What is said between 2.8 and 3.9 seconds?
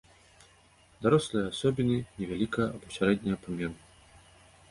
сярэдняга памеру.